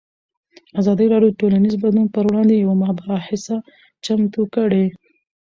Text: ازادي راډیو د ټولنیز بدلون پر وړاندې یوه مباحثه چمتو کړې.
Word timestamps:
ازادي 0.79 1.05
راډیو 1.13 1.31
د 1.33 1.39
ټولنیز 1.41 1.75
بدلون 1.83 2.07
پر 2.15 2.23
وړاندې 2.29 2.55
یوه 2.63 2.75
مباحثه 2.83 3.55
چمتو 4.05 4.41
کړې. 4.55 4.85